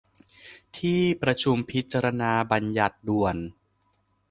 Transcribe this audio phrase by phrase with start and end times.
[0.77, 2.31] ที่ประชุมพิจารณา
[2.77, 3.37] ญัตติด่วน